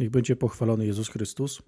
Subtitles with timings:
[0.00, 1.62] Niech będzie pochwalony Jezus Chrystus.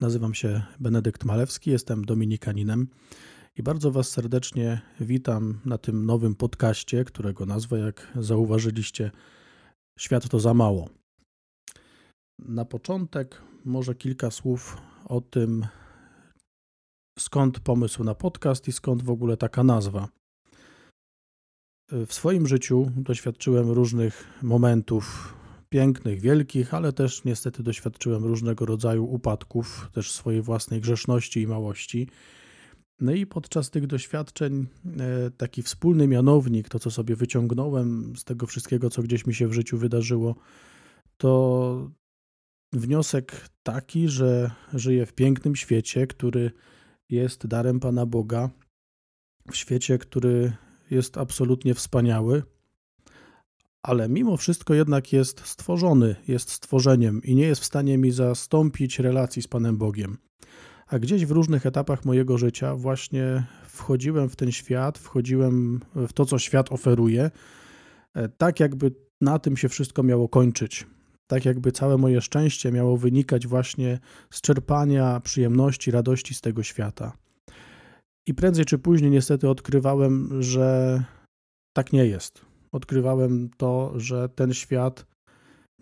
[0.00, 2.88] Nazywam się Benedykt Malewski, jestem dominikaninem
[3.56, 9.10] i bardzo Was serdecznie witam na tym nowym podcaście, którego nazwę, jak zauważyliście,
[9.98, 10.88] Świat to za mało.
[12.38, 15.66] Na początek może kilka słów o tym,
[17.18, 20.08] skąd pomysł na podcast i skąd w ogóle taka nazwa.
[21.90, 25.34] W swoim życiu doświadczyłem różnych momentów
[25.76, 32.08] pięknych, wielkich, ale też niestety doświadczyłem różnego rodzaju upadków, też swojej własnej grzeszności i małości.
[33.00, 34.66] No i podczas tych doświadczeń
[35.00, 39.48] e, taki wspólny mianownik, to co sobie wyciągnąłem z tego wszystkiego, co gdzieś mi się
[39.48, 40.34] w życiu wydarzyło,
[41.16, 41.90] to
[42.72, 46.50] wniosek taki, że żyję w pięknym świecie, który
[47.08, 48.50] jest darem Pana Boga,
[49.50, 50.52] w świecie, który
[50.90, 52.42] jest absolutnie wspaniały,
[53.86, 58.98] ale mimo wszystko jednak jest stworzony, jest stworzeniem i nie jest w stanie mi zastąpić
[58.98, 60.18] relacji z Panem Bogiem.
[60.86, 66.24] A gdzieś w różnych etapach mojego życia właśnie wchodziłem w ten świat, wchodziłem w to,
[66.24, 67.30] co świat oferuje,
[68.14, 70.86] e, tak jakby na tym się wszystko miało kończyć.
[71.26, 73.98] Tak jakby całe moje szczęście miało wynikać właśnie
[74.30, 77.12] z czerpania przyjemności, radości z tego świata.
[78.26, 81.04] I prędzej czy później niestety odkrywałem, że
[81.76, 82.55] tak nie jest.
[82.76, 85.06] Odkrywałem to, że ten świat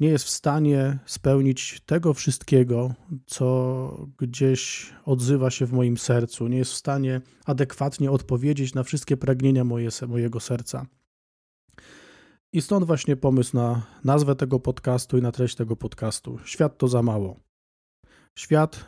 [0.00, 2.94] nie jest w stanie spełnić tego wszystkiego,
[3.26, 9.16] co gdzieś odzywa się w moim sercu, nie jest w stanie adekwatnie odpowiedzieć na wszystkie
[9.16, 10.86] pragnienia moje, mojego serca.
[12.52, 16.38] I stąd właśnie pomysł na nazwę tego podcastu i na treść tego podcastu.
[16.44, 17.40] Świat to za mało.
[18.38, 18.84] Świat,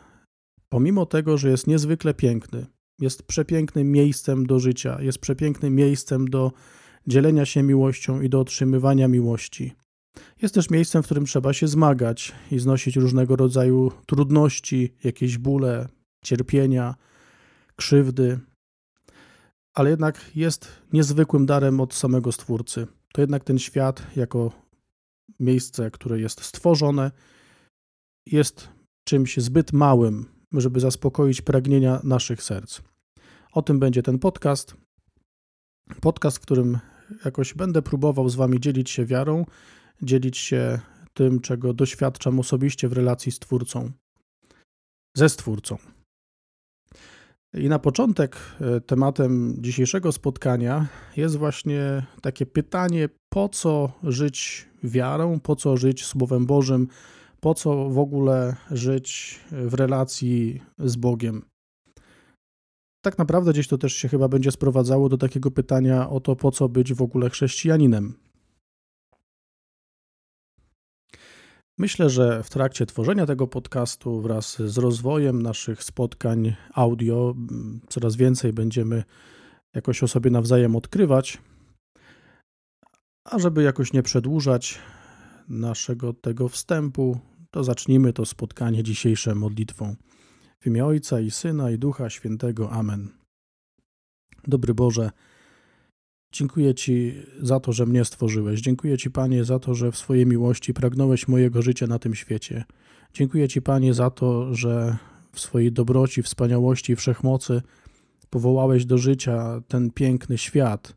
[0.68, 2.66] pomimo tego, że jest niezwykle piękny,
[3.00, 6.52] jest przepięknym miejscem do życia, jest przepięknym miejscem do
[7.08, 9.72] dzielenia się miłością i do otrzymywania miłości.
[10.42, 15.88] Jest też miejscem, w którym trzeba się zmagać i znosić różnego rodzaju trudności, jakieś bóle,
[16.24, 16.94] cierpienia,
[17.76, 18.40] krzywdy,
[19.74, 22.86] ale jednak jest niezwykłym darem od samego Stwórcy.
[23.12, 24.52] To jednak ten świat, jako
[25.40, 27.10] miejsce, które jest stworzone,
[28.26, 28.68] jest
[29.08, 32.80] czymś zbyt małym, żeby zaspokoić pragnienia naszych serc.
[33.52, 34.76] O tym będzie ten podcast.
[36.00, 36.78] Podcast, w którym
[37.24, 39.44] jakoś będę próbował z Wami dzielić się wiarą,
[40.02, 40.80] dzielić się
[41.14, 43.90] tym, czego doświadczam osobiście w relacji z Twórcą,
[45.16, 45.76] ze Stwórcą.
[47.54, 50.86] I na początek e, tematem dzisiejszego spotkania
[51.16, 56.88] jest właśnie takie pytanie, po co żyć wiarą, po co żyć Słowem Bożym,
[57.40, 61.42] po co w ogóle żyć w relacji z Bogiem.
[63.06, 66.50] Tak naprawdę gdzieś to też się chyba będzie sprowadzało do takiego pytania o to, po
[66.50, 68.14] co być w ogóle chrześcijaninem.
[71.78, 77.34] Myślę, że w trakcie tworzenia tego podcastu wraz z rozwojem naszych spotkań audio
[77.88, 79.04] coraz więcej będziemy
[79.74, 81.38] jakoś o sobie nawzajem odkrywać.
[83.24, 84.78] A żeby jakoś nie przedłużać
[85.48, 87.18] naszego tego wstępu,
[87.50, 89.96] to zacznijmy to spotkanie dzisiejsze modlitwą.
[90.66, 92.70] W imię Ojca i Syna i Ducha Świętego.
[92.70, 93.08] Amen.
[94.46, 95.10] Dobry Boże,
[96.32, 98.60] dziękuję Ci za to, że mnie stworzyłeś.
[98.60, 102.64] Dziękuję Ci, Panie, za to, że w swojej miłości pragnąłeś mojego życia na tym świecie.
[103.12, 104.96] Dziękuję Ci, Panie, za to, że
[105.32, 107.62] w swojej dobroci, wspaniałości i wszechmocy
[108.30, 110.96] powołałeś do życia ten piękny świat.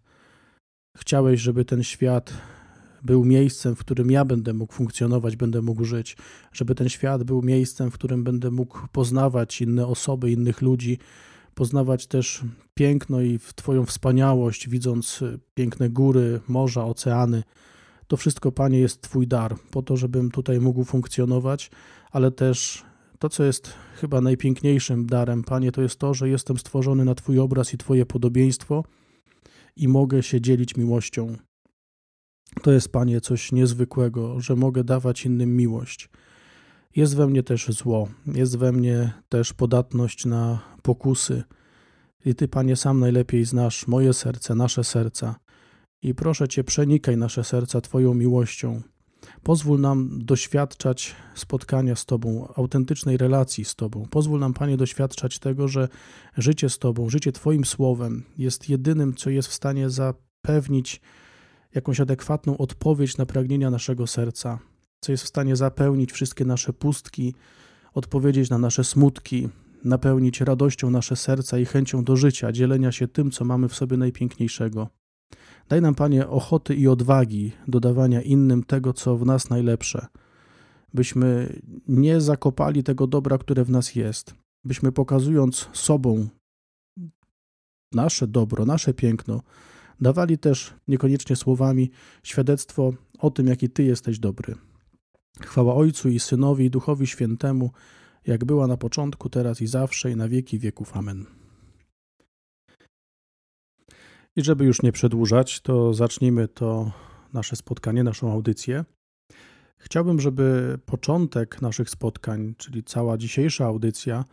[0.97, 2.33] Chciałeś, żeby ten świat
[3.03, 6.17] był miejscem, w którym ja będę mógł funkcjonować, będę mógł żyć,
[6.51, 10.97] żeby ten świat był miejscem, w którym będę mógł poznawać inne osoby, innych ludzi,
[11.55, 12.43] poznawać też
[12.73, 15.23] piękno i Twoją wspaniałość, widząc
[15.53, 17.43] piękne góry, morza, oceany.
[18.07, 21.71] To wszystko, Panie, jest Twój dar, po to, żebym tutaj mógł funkcjonować,
[22.11, 22.83] ale też
[23.19, 27.39] to, co jest chyba najpiękniejszym darem, Panie, to jest to, że jestem stworzony na Twój
[27.39, 28.83] obraz i Twoje podobieństwo
[29.75, 31.35] i mogę się dzielić miłością.
[32.63, 36.09] To jest, Panie, coś niezwykłego, że mogę dawać innym miłość.
[36.95, 41.43] Jest we mnie też zło, jest we mnie też podatność na pokusy.
[42.25, 45.35] I Ty, Panie, sam najlepiej znasz moje serce, nasze serca.
[46.01, 48.81] I proszę Cię, przenikaj nasze serca Twoją miłością.
[49.43, 54.05] Pozwól nam doświadczać spotkania z Tobą, autentycznej relacji z Tobą.
[54.09, 55.87] Pozwól nam, Panie, doświadczać tego, że
[56.37, 61.01] życie z Tobą, życie Twoim słowem jest jedynym, co jest w stanie zapewnić
[61.75, 64.59] jakąś adekwatną odpowiedź na pragnienia naszego serca,
[65.01, 67.33] co jest w stanie zapełnić wszystkie nasze pustki,
[67.93, 69.49] odpowiedzieć na nasze smutki,
[69.83, 73.97] napełnić radością nasze serca i chęcią do życia, dzielenia się tym, co mamy w sobie
[73.97, 74.89] najpiękniejszego.
[75.69, 80.07] Daj nam, Panie, ochoty i odwagi do dawania innym tego, co w nas najlepsze.
[80.93, 86.27] byśmy nie zakopali tego dobra, które w nas jest, byśmy pokazując sobą
[87.91, 89.41] nasze dobro, nasze piękno,
[90.01, 91.91] dawali też niekoniecznie słowami
[92.23, 94.55] świadectwo o tym, jaki Ty jesteś dobry.
[95.41, 97.71] Chwała Ojcu i Synowi i Duchowi Świętemu,
[98.27, 100.97] jak była na początku, teraz i zawsze, i na wieki wieków.
[100.97, 101.25] Amen.
[104.35, 106.91] I żeby już nie przedłużać, to zacznijmy to
[107.33, 108.85] nasze spotkanie, naszą audycję.
[109.77, 114.25] Chciałbym, żeby początek naszych spotkań, czyli cała dzisiejsza audycja,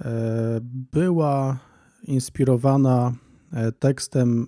[0.00, 0.58] e,
[0.92, 1.58] była
[2.02, 3.12] inspirowana
[3.52, 4.46] e, tekstem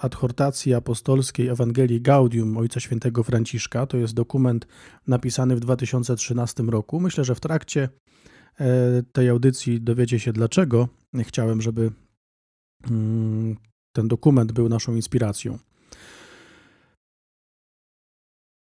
[0.00, 3.86] adhortacji apostolskiej Ewangelii Gaudium Ojca Świętego Franciszka.
[3.86, 4.66] To jest dokument
[5.06, 7.00] napisany w 2013 roku.
[7.00, 7.88] Myślę, że w trakcie
[8.60, 10.88] e, tej audycji dowiecie się dlaczego.
[11.22, 11.90] Chciałem, żeby
[12.90, 13.56] mm,
[13.92, 15.58] ten dokument był naszą inspiracją.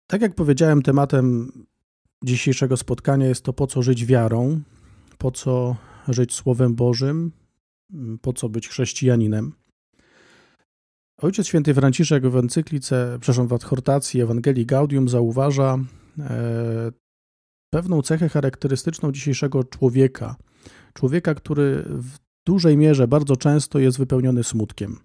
[0.08, 1.52] Tak jak powiedziałem, tematem
[2.24, 4.62] dzisiejszego spotkania jest to, po co żyć wiarą,
[5.18, 5.76] po co
[6.08, 7.32] żyć Słowem Bożym,
[8.22, 9.54] po co być chrześcijaninem.
[11.18, 15.78] Ojciec Święty Franciszek w encyklice, przepraszam, w adhortacji Ewangelii Gaudium zauważa
[16.20, 16.92] e,
[17.70, 20.36] pewną cechę charakterystyczną dzisiejszego człowieka.
[20.94, 25.00] Człowieka, który w dużej mierze bardzo często jest wypełniony smutkiem.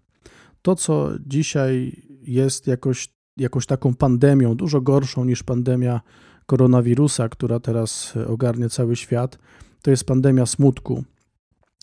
[0.63, 6.01] To, co dzisiaj jest jakoś, jakoś taką pandemią, dużo gorszą niż pandemia
[6.47, 9.39] koronawirusa, która teraz ogarnie cały świat,
[9.83, 11.05] to jest pandemia smutku.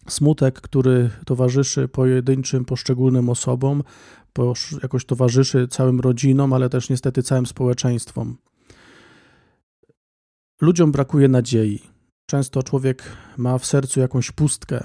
[0.10, 3.84] Smutek, który towarzyszy pojedynczym, poszczególnym osobom,
[4.84, 8.38] jakoś towarzyszy całym rodzinom, ale też niestety całym społeczeństwom.
[10.62, 11.82] Ludziom brakuje nadziei.
[12.26, 13.04] Często człowiek
[13.38, 14.84] ma w sercu jakąś pustkę.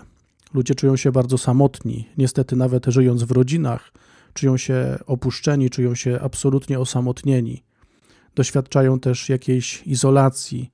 [0.55, 2.09] Ludzie czują się bardzo samotni.
[2.19, 3.93] Niestety, nawet żyjąc w rodzinach,
[4.35, 7.65] czują się opuszczeni, czują się absolutnie osamotnieni.
[8.35, 10.73] Doświadczają też jakiejś izolacji,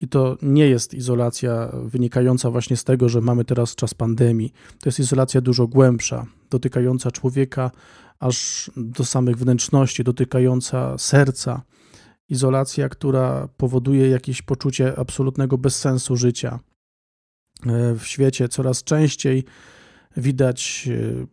[0.00, 4.52] i to nie jest izolacja wynikająca właśnie z tego, że mamy teraz czas pandemii.
[4.80, 7.70] To jest izolacja dużo głębsza, dotykająca człowieka
[8.18, 11.62] aż do samych wnętrzności, dotykająca serca.
[12.28, 16.60] Izolacja, która powoduje jakieś poczucie absolutnego bezsensu życia.
[17.66, 19.44] E, w świecie coraz częściej
[20.16, 21.26] widać e,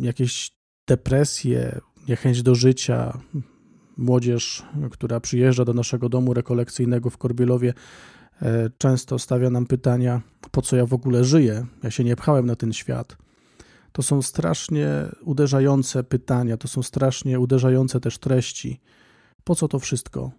[0.00, 0.50] jakieś
[0.88, 3.18] depresje, niechęć do życia,
[3.96, 7.74] młodzież, która przyjeżdża do naszego domu rekolekcyjnego w Korbielowie,
[8.42, 11.66] e, często stawia nam pytania, po co ja w ogóle żyję?
[11.82, 13.16] Ja się nie pchałem na ten świat.
[13.92, 14.88] To są strasznie
[15.22, 18.80] uderzające pytania, to są strasznie uderzające też treści.
[19.44, 20.30] Po co to wszystko?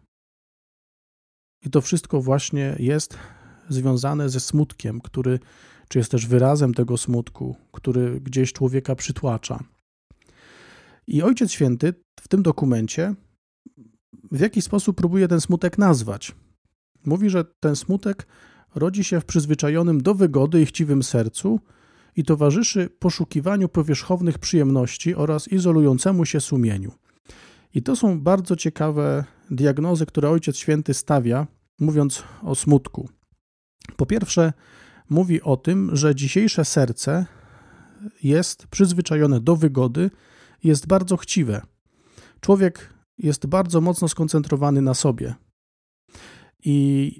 [1.65, 3.17] I to wszystko właśnie jest
[3.69, 5.39] związane ze smutkiem, który,
[5.87, 9.59] czy jest też wyrazem tego smutku, który gdzieś człowieka przytłacza.
[11.07, 13.15] I Ojciec Święty w tym dokumencie
[14.31, 16.35] w jaki sposób próbuje ten smutek nazwać.
[17.05, 18.27] Mówi, że ten smutek
[18.75, 21.59] rodzi się w przyzwyczajonym do wygody i chciwym sercu
[22.15, 26.91] i towarzyszy poszukiwaniu powierzchownych przyjemności oraz izolującemu się sumieniu.
[27.73, 31.47] I to są bardzo ciekawe diagnozy, które Ojciec Święty stawia,
[31.79, 33.09] mówiąc o smutku.
[33.95, 34.53] Po pierwsze,
[35.09, 37.25] mówi o tym, że dzisiejsze serce
[38.23, 40.11] jest przyzwyczajone do wygody,
[40.63, 41.61] jest bardzo chciwe.
[42.41, 45.35] Człowiek jest bardzo mocno skoncentrowany na sobie.
[46.65, 47.11] I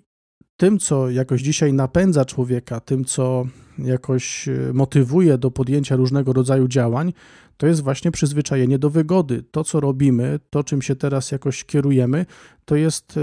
[0.58, 3.46] tym, co jakoś dzisiaj napędza człowieka, tym, co
[3.78, 7.14] jakoś e, motywuje do podjęcia różnego rodzaju działań,
[7.58, 9.44] to jest właśnie przyzwyczajenie do wygody.
[9.52, 12.26] To, co robimy, to, czym się teraz jakoś kierujemy,
[12.66, 13.22] to jest e,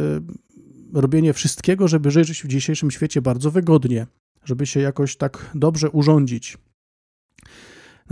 [1.00, 4.06] robienie wszystkiego, żeby żyć w dzisiejszym świecie bardzo wygodnie,
[4.44, 6.58] żeby się jakoś tak dobrze urządzić.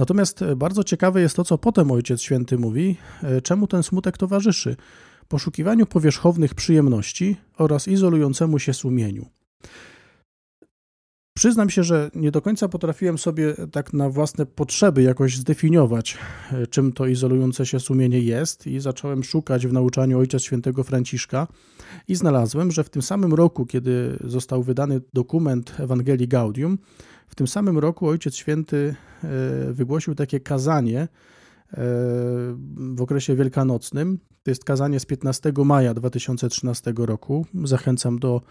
[0.00, 4.18] Natomiast e, bardzo ciekawe jest to, co potem Ojciec Święty mówi, e, czemu ten smutek
[4.18, 4.76] towarzyszy
[5.28, 9.26] poszukiwaniu powierzchownych przyjemności oraz izolującemu się sumieniu.
[11.36, 16.18] Przyznam się, że nie do końca potrafiłem sobie tak na własne potrzeby jakoś zdefiniować,
[16.52, 21.46] e, czym to izolujące się sumienie jest, i zacząłem szukać w nauczaniu Ojca Świętego Franciszka
[22.08, 26.78] i znalazłem, że w tym samym roku, kiedy został wydany dokument Ewangelii Gaudium,
[27.30, 28.94] w tym samym roku Ojciec Święty
[29.24, 29.28] e,
[29.72, 31.08] wygłosił takie kazanie e,
[32.76, 34.18] w okresie wielkanocnym.
[34.42, 37.46] To jest kazanie z 15 maja 2013 roku.
[37.64, 38.42] Zachęcam do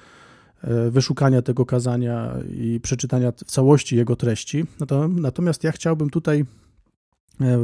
[0.62, 4.66] e, wyszukania tego kazania i przeczytania w całości jego treści.
[5.10, 6.46] Natomiast ja chciałbym tutaj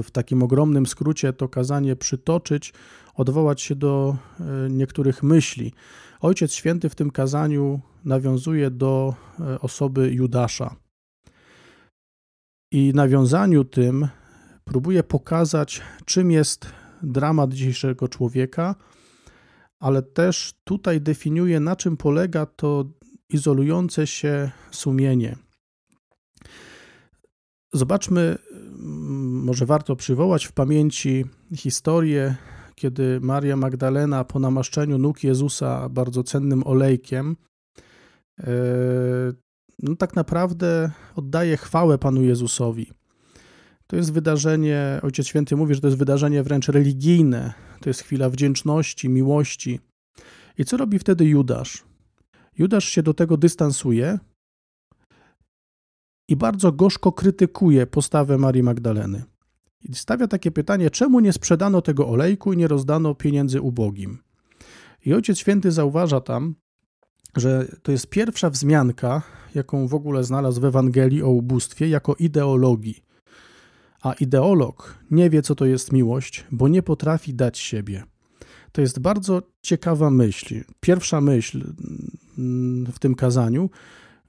[0.03, 2.73] w takim ogromnym skrócie to kazanie przytoczyć,
[3.15, 4.17] odwołać się do
[4.69, 5.73] niektórych myśli.
[6.21, 9.13] Ojciec Święty w tym kazaniu nawiązuje do
[9.61, 10.75] osoby Judasza
[12.71, 14.07] i nawiązaniu tym
[14.63, 16.69] próbuję pokazać, czym jest
[17.03, 18.75] dramat dzisiejszego człowieka,
[19.79, 22.85] ale też tutaj definiuje, na czym polega to
[23.29, 25.35] izolujące się sumienie.
[27.73, 28.37] Zobaczmy,
[29.45, 32.35] może warto przywołać w pamięci historię,
[32.75, 37.35] kiedy Maria Magdalena po namaszczeniu nóg Jezusa bardzo cennym olejkiem,
[38.39, 38.45] e,
[39.79, 42.91] no tak naprawdę oddaje chwałę Panu Jezusowi.
[43.87, 48.29] To jest wydarzenie, Ojciec Święty mówi, że to jest wydarzenie wręcz religijne, to jest chwila
[48.29, 49.79] wdzięczności, miłości.
[50.57, 51.83] I co robi wtedy Judasz?
[52.57, 54.19] Judasz się do tego dystansuje
[56.27, 59.23] i bardzo gorzko krytykuje postawę Marii Magdaleny.
[59.83, 64.17] I stawia takie pytanie, czemu nie sprzedano tego olejku i nie rozdano pieniędzy ubogim?
[65.05, 66.55] I Ojciec Święty zauważa tam,
[67.35, 69.21] że to jest pierwsza wzmianka,
[69.55, 73.03] jaką w ogóle znalazł w Ewangelii o ubóstwie, jako ideologii.
[74.01, 78.03] A ideolog nie wie, co to jest miłość, bo nie potrafi dać siebie.
[78.71, 80.63] To jest bardzo ciekawa myśl.
[80.79, 81.73] Pierwsza myśl
[82.37, 83.69] mm, w tym kazaniu,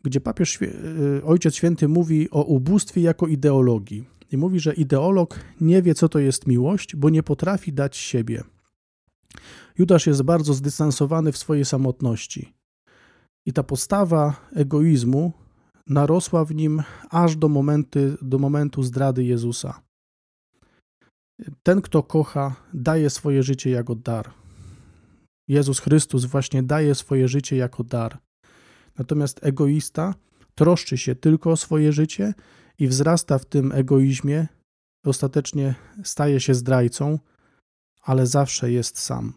[0.02, 4.04] gdzie papież, y, Ojciec Święty mówi o ubóstwie jako ideologii.
[4.32, 8.42] I mówi, że ideolog nie wie, co to jest miłość, bo nie potrafi dać siebie.
[9.78, 12.52] Judasz jest bardzo zdystansowany w swojej samotności.
[13.46, 15.32] I ta postawa egoizmu
[15.86, 19.80] narosła w nim aż do, momenty, do momentu zdrady Jezusa.
[21.62, 24.30] Ten, kto kocha, daje swoje życie jako dar.
[25.48, 28.18] Jezus Chrystus właśnie daje swoje życie jako dar.
[28.98, 30.14] Natomiast egoista
[30.54, 32.34] troszczy się tylko o swoje życie
[32.78, 34.46] i wzrasta w tym egoizmie,
[35.04, 37.18] ostatecznie staje się zdrajcą,
[38.02, 39.32] ale zawsze jest sam.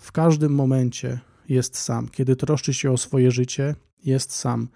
[0.00, 2.08] W każdym momencie jest sam.
[2.08, 4.68] Kiedy troszczy się o swoje życie, jest sam.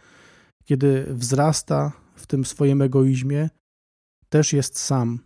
[0.64, 3.50] Kiedy wzrasta w tym swoim egoizmie,
[4.28, 5.18] też jest sam.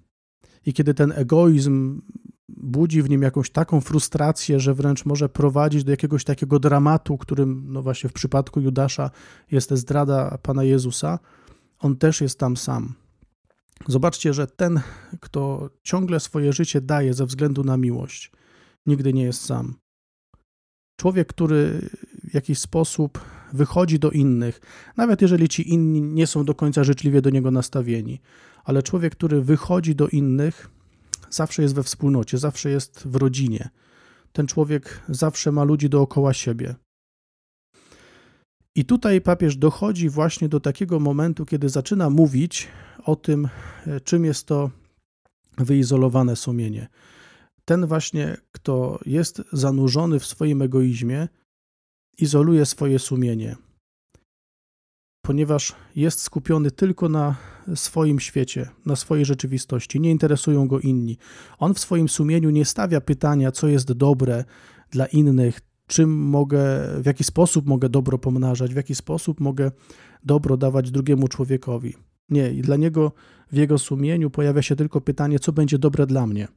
[0.67, 2.03] I kiedy ten egoizm
[2.49, 7.65] budzi w nim jakąś taką frustrację, że wręcz może prowadzić do jakiegoś takiego dramatu, którym,
[7.73, 9.11] no właśnie w przypadku Judasza
[9.51, 11.19] jest zdrada Pana Jezusa,
[11.79, 12.95] on też jest tam sam.
[13.87, 14.81] Zobaczcie, że ten,
[15.21, 18.33] kto ciągle swoje życie daje ze względu na miłość,
[18.87, 19.75] nigdy nie jest sam.
[21.01, 21.91] Człowiek, który
[22.25, 23.21] w jakiś sposób
[23.53, 24.61] wychodzi do innych,
[24.97, 28.21] nawet jeżeli ci inni nie są do końca życzliwie do niego nastawieni,
[28.65, 30.71] ale człowiek, który wychodzi do innych,
[31.31, 33.69] zawsze jest we wspólnocie, zawsze jest w rodzinie.
[34.33, 36.75] Ten człowiek zawsze ma ludzi dookoła siebie.
[38.75, 42.69] I tutaj papież dochodzi właśnie do takiego momentu, kiedy zaczyna mówić
[43.05, 43.49] o tym,
[43.87, 44.71] e, czym jest to
[45.59, 46.89] wyizolowane sumienie.
[47.69, 51.29] Ten właśnie, kto jest zanurzony w swoim egoizmie,
[52.19, 53.57] izoluje swoje sumienie,
[55.27, 57.37] ponieważ jest skupiony tylko na
[57.75, 60.01] swoim świecie, na swojej rzeczywistości.
[60.01, 61.19] Nie interesują go inni.
[61.59, 64.45] On w swoim sumieniu nie stawia pytania, co jest dobre
[64.91, 66.59] dla innych, czym mogę,
[67.03, 69.71] w jaki sposób mogę dobro pomnażać, w jaki sposób mogę
[70.25, 71.95] dobro dawać drugiemu człowiekowi.
[72.29, 73.13] Nie, i dla niego
[73.53, 76.49] w jego sumieniu pojawia się tylko pytanie, co będzie dobre dla mnie.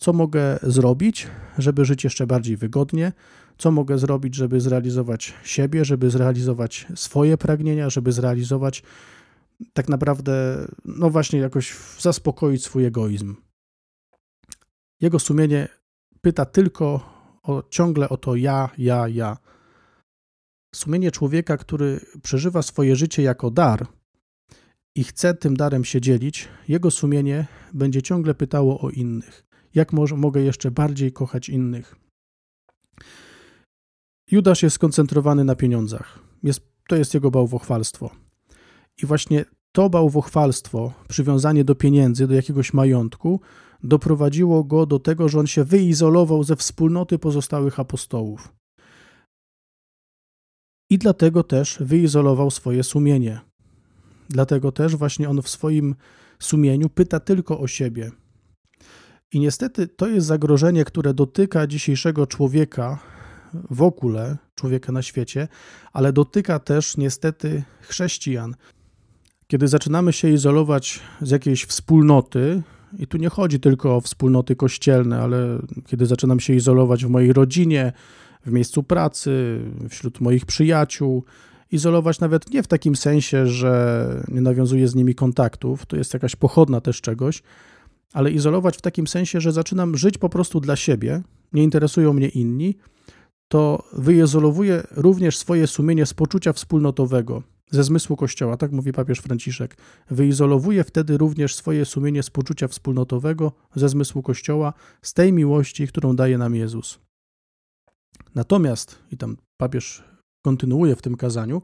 [0.00, 1.28] Co mogę zrobić,
[1.58, 3.12] żeby żyć jeszcze bardziej wygodnie?
[3.58, 8.82] Co mogę zrobić, żeby zrealizować siebie, żeby zrealizować swoje pragnienia, żeby zrealizować
[9.72, 13.36] tak naprawdę, no właśnie, jakoś zaspokoić swój egoizm.
[15.00, 15.68] Jego sumienie
[16.20, 16.86] pyta tylko
[17.42, 19.36] o, ciągle o to ja, ja, ja.
[20.74, 23.86] Sumienie człowieka, który przeżywa swoje życie jako dar
[24.94, 29.49] i chce tym darem się dzielić, jego sumienie będzie ciągle pytało o innych.
[29.74, 31.96] Jak mogę jeszcze bardziej kochać innych?
[34.30, 36.18] Judasz jest skoncentrowany na pieniądzach.
[36.42, 38.10] Jest, to jest jego bałwochwalstwo.
[39.02, 43.40] I właśnie to bałwochwalstwo, przywiązanie do pieniędzy, do jakiegoś majątku,
[43.82, 48.52] doprowadziło go do tego, że on się wyizolował ze wspólnoty pozostałych apostołów.
[50.90, 53.40] I dlatego też wyizolował swoje sumienie.
[54.28, 55.94] Dlatego też właśnie on w swoim
[56.38, 58.10] sumieniu pyta tylko o siebie.
[59.32, 62.98] I niestety to jest zagrożenie, które dotyka dzisiejszego człowieka
[63.70, 65.48] w ogóle, człowieka na świecie,
[65.92, 68.54] ale dotyka też niestety chrześcijan.
[69.46, 72.62] Kiedy zaczynamy się izolować z jakiejś wspólnoty,
[72.98, 77.32] i tu nie chodzi tylko o wspólnoty kościelne, ale kiedy zaczynam się izolować w mojej
[77.32, 77.92] rodzinie,
[78.46, 81.24] w miejscu pracy, wśród moich przyjaciół,
[81.72, 86.36] izolować nawet nie w takim sensie, że nie nawiązuję z nimi kontaktów, to jest jakaś
[86.36, 87.42] pochodna też czegoś,
[88.12, 92.28] ale izolować w takim sensie, że zaczynam żyć po prostu dla siebie, nie interesują mnie
[92.28, 92.76] inni,
[93.48, 99.76] to wyizolowuję również swoje sumienie z poczucia wspólnotowego, ze zmysłu Kościoła, tak mówi papież Franciszek.
[100.10, 106.16] Wyizolowuje wtedy również swoje sumienie z poczucia wspólnotowego, ze zmysłu Kościoła, z tej miłości, którą
[106.16, 106.98] daje nam Jezus.
[108.34, 110.04] Natomiast, i tam papież
[110.42, 111.62] kontynuuje w tym kazaniu,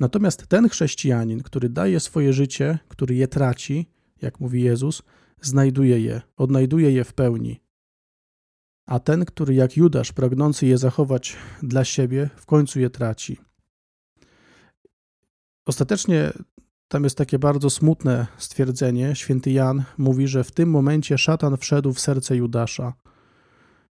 [0.00, 3.86] natomiast ten chrześcijanin, który daje swoje życie, który je traci,
[4.22, 5.02] jak mówi Jezus,
[5.40, 7.60] znajduje je, odnajduje je w pełni.
[8.86, 13.36] A ten, który jak Judasz, pragnący je zachować dla siebie, w końcu je traci.
[15.66, 16.32] Ostatecznie
[16.88, 19.14] tam jest takie bardzo smutne stwierdzenie.
[19.14, 22.92] Święty Jan mówi, że w tym momencie szatan wszedł w serce Judasza.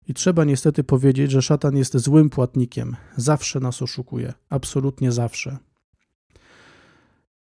[0.08, 2.96] I trzeba niestety powiedzieć, że szatan jest złym płatnikiem.
[3.16, 4.32] Zawsze nas oszukuje.
[4.48, 5.58] Absolutnie zawsze.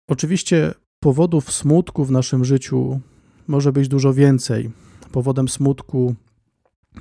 [0.07, 2.99] Oczywiście powodów smutku w naszym życiu
[3.47, 4.71] może być dużo więcej.
[5.11, 6.15] Powodem smutku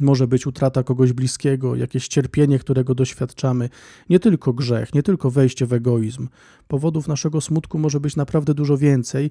[0.00, 3.69] może być utrata kogoś bliskiego, jakieś cierpienie, którego doświadczamy,
[4.11, 6.29] nie tylko grzech, nie tylko wejście w egoizm.
[6.69, 9.31] Powodów naszego smutku może być naprawdę dużo więcej.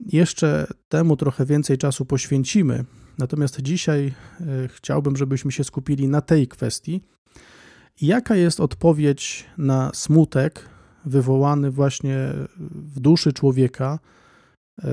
[0.00, 2.84] Jeszcze temu trochę więcej czasu poświęcimy.
[3.18, 7.00] Natomiast dzisiaj e, chciałbym, żebyśmy się skupili na tej kwestii.
[8.00, 10.68] Jaka jest odpowiedź na smutek
[11.06, 12.32] wywołany właśnie
[12.70, 13.98] w duszy człowieka,
[14.82, 14.88] e,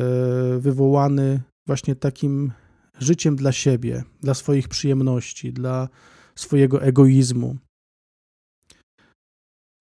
[0.59, 2.51] wywołany właśnie takim
[2.99, 5.89] życiem dla siebie, dla swoich przyjemności, dla
[6.35, 7.57] swojego egoizmu.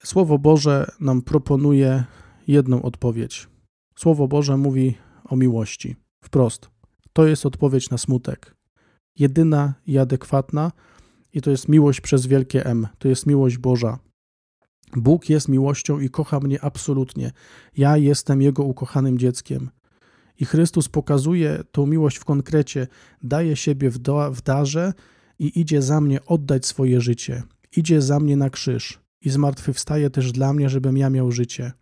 [0.04, 2.04] Słowo Boże nam proponuje
[2.46, 3.48] jedną odpowiedź.
[3.96, 5.96] Słowo Boże mówi o miłości.
[6.24, 6.70] Wprost.
[7.12, 8.54] To jest odpowiedź na smutek.
[9.18, 10.72] Jedyna i adekwatna,
[11.32, 12.88] i to jest miłość przez wielkie M.
[12.98, 13.98] To jest miłość Boża.
[14.96, 17.32] Bóg jest miłością i kocha mnie absolutnie.
[17.76, 19.70] Ja jestem Jego ukochanym dzieckiem.
[20.40, 22.86] I Chrystus pokazuje tą miłość w konkrecie,
[23.22, 24.92] daje siebie w, do, w darze
[25.38, 27.42] i idzie za mnie oddać swoje życie.
[27.76, 31.72] Idzie za mnie na krzyż i zmartwychwstaje też dla mnie, żebym ja miał życie.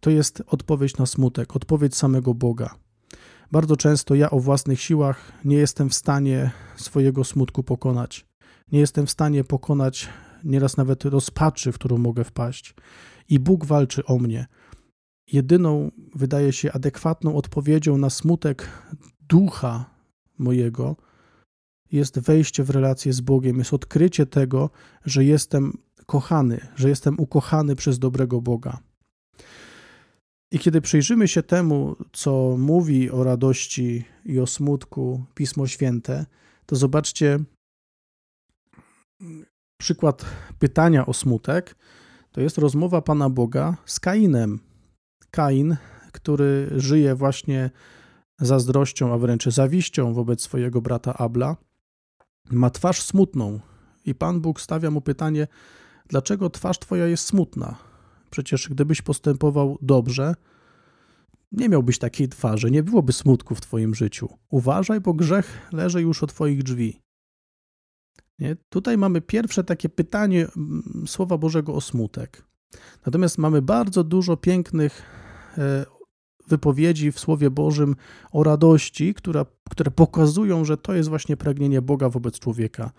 [0.00, 2.74] To jest odpowiedź na smutek, odpowiedź samego Boga.
[3.52, 8.26] Bardzo często ja o własnych siłach nie jestem w stanie swojego smutku pokonać.
[8.72, 10.08] Nie jestem w stanie pokonać
[10.44, 12.74] nieraz nawet rozpaczy, w którą mogę wpaść.
[13.28, 14.46] I Bóg walczy o mnie
[15.32, 18.68] jedyną, wydaje się, adekwatną odpowiedzią na smutek
[19.28, 19.90] ducha
[20.38, 20.96] mojego
[21.92, 24.70] jest wejście w relację z Bogiem, jest odkrycie tego,
[25.04, 28.78] że jestem kochany, że jestem ukochany przez dobrego Boga.
[30.52, 36.26] I kiedy przyjrzymy się temu, co mówi o radości i o smutku Pismo Święte,
[36.66, 37.38] to zobaczcie
[39.80, 40.24] przykład
[40.58, 41.76] pytania o smutek.
[42.32, 44.60] To jest rozmowa Pana Boga z Kainem,
[45.30, 45.76] Kain,
[46.12, 47.70] który żyje właśnie
[48.40, 51.56] zazdrością, a wręcz zawiścią wobec swojego brata Abla,
[52.50, 53.60] ma twarz smutną
[54.04, 55.46] i Pan Bóg stawia mu pytanie,
[56.08, 57.76] dlaczego twarz twoja jest smutna?
[58.30, 60.34] Przecież gdybyś postępował dobrze,
[61.52, 64.28] nie miałbyś takiej twarzy, nie byłoby smutku w twoim życiu.
[64.50, 67.00] Uważaj, bo grzech leży już o twoich drzwi.
[68.40, 68.56] Nie?
[68.68, 72.44] Tutaj mamy pierwsze takie pytanie mm, Słowa Bożego o smutek.
[73.06, 75.02] Natomiast mamy bardzo dużo pięknych
[75.58, 75.86] e,
[76.48, 77.96] wypowiedzi w Słowie Bożym
[78.32, 82.90] o radości, która, które pokazują, że to jest właśnie pragnienie Boga wobec człowieka.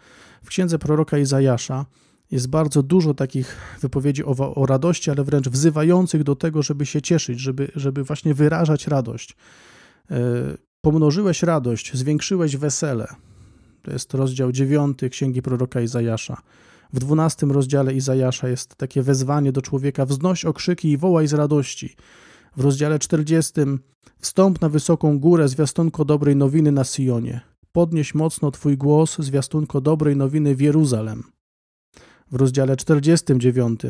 [0.43, 1.85] W księdze proroka Izajasza
[2.31, 7.01] jest bardzo dużo takich wypowiedzi o, o radości, ale wręcz wzywających do tego, żeby się
[7.01, 9.35] cieszyć, żeby, żeby właśnie wyrażać radość.
[10.11, 10.17] E,
[10.81, 13.07] pomnożyłeś radość, zwiększyłeś wesele.
[13.81, 16.41] To jest rozdział 9 księgi proroka Izajasza.
[16.93, 21.95] W dwunastym rozdziale Izajasza jest takie wezwanie do człowieka: wznoś okrzyki i wołaj z radości.
[22.57, 23.53] W rozdziale 40
[24.19, 27.41] wstąp na wysoką górę, zwiastunko dobrej nowiny na Sionie.
[27.71, 31.23] Podnieś mocno Twój głos, zwiastunko dobrej nowiny w Jeruzalem.
[32.31, 33.81] W rozdziale 49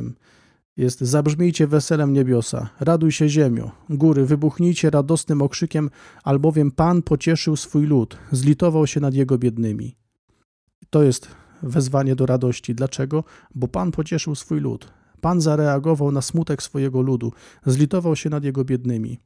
[0.78, 5.90] jest zabrzmijcie weselem niebiosa, raduj się ziemio, góry, wybuchnijcie radosnym okrzykiem,
[6.24, 9.96] albowiem Pan pocieszył swój lud, zlitował się nad jego biednymi.
[10.90, 11.28] To jest
[11.64, 12.76] wezwanie do radości.
[12.76, 13.24] Dlaczego?
[13.56, 14.94] Bo Pan pocieszył swój lud.
[15.22, 17.34] Pan zareagował na smutek swojego ludu,
[17.66, 19.20] zlitował się nad jego biednymi.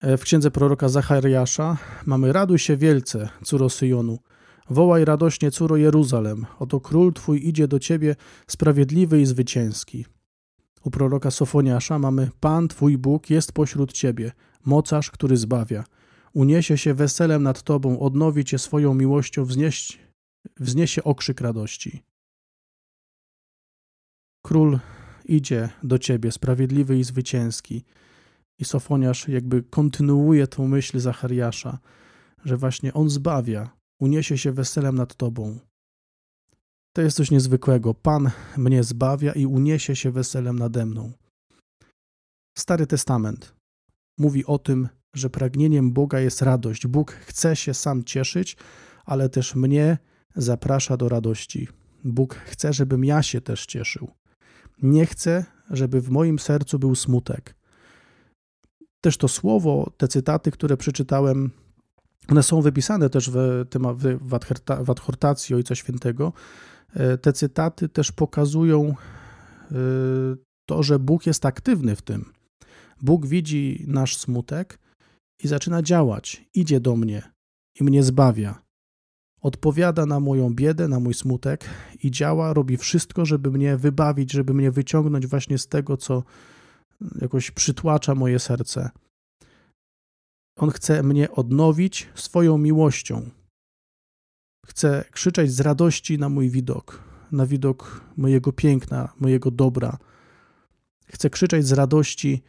[0.00, 4.18] E, w księdze proroka Zachariasza mamy raduj się wielce, córo Syjonu.
[4.70, 6.46] Wołaj radośnie, córo Jeruzalem.
[6.58, 10.06] Oto król twój idzie do ciebie, sprawiedliwy i zwycięski.
[10.84, 14.32] U proroka Sofoniasza mamy Pan twój Bóg jest pośród ciebie,
[14.64, 15.84] mocarz, który zbawia.
[16.32, 19.98] Uniesie się weselem nad tobą, odnowi cię swoją miłością, wznieść
[20.56, 22.02] wzniesie okrzyk radości.
[24.42, 24.78] Król
[25.24, 27.84] idzie do ciebie, sprawiedliwy i zwycięski.
[28.58, 31.78] I Sofoniasz jakby kontynuuje tą myśl Zachariasza,
[32.44, 35.58] że właśnie on zbawia, uniesie się weselem nad tobą.
[36.92, 37.94] To jest coś niezwykłego.
[37.94, 41.12] Pan mnie zbawia i uniesie się weselem nade mną.
[42.58, 43.54] Stary Testament
[44.18, 46.86] mówi o tym, że pragnieniem Boga jest radość.
[46.86, 48.56] Bóg chce się sam cieszyć,
[49.04, 49.98] ale też mnie
[50.36, 51.68] zaprasza do radości.
[52.04, 54.10] Bóg chce, żebym ja się też cieszył.
[54.82, 57.54] Nie chcę, żeby w moim sercu był smutek.
[59.00, 61.50] Też to słowo, te cytaty, które przeczytałem,
[62.30, 63.86] one są wypisane też w, tym,
[64.80, 66.32] w adhortacji Ojca Świętego.
[66.94, 68.94] E, te cytaty też pokazują
[69.70, 69.74] e,
[70.68, 72.32] to, że Bóg jest aktywny w tym.
[73.02, 74.78] Bóg widzi nasz smutek
[75.42, 76.44] i zaczyna działać.
[76.54, 77.22] Idzie do mnie
[77.80, 78.62] i mnie zbawia.
[79.40, 81.64] Odpowiada na moją biedę, na mój smutek
[82.02, 86.22] i działa, robi wszystko, żeby mnie wybawić, żeby mnie wyciągnąć właśnie z tego, co
[87.20, 88.90] jakoś przytłacza moje serce.
[90.58, 93.30] On chce mnie odnowić swoją miłością.
[94.66, 99.98] Chce krzyczeć z radości na mój widok, na widok mojego piękna, mojego dobra.
[101.06, 102.42] Chce krzyczeć z radości,